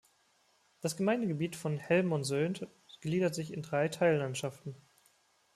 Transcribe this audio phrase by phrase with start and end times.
[0.79, 2.65] Das Gemeindegebiet von Hellmonsödt
[3.01, 4.75] gliedert sich in drei Teillandschaften.